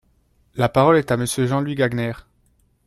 La 0.55 0.67
parole 0.67 0.97
est 0.97 1.11
à 1.11 1.15
Monsieur 1.17 1.45
Jean-Louis 1.45 1.75
Gagnaire. 1.75 2.25